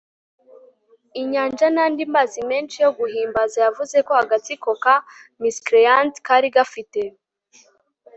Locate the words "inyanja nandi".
1.21-2.03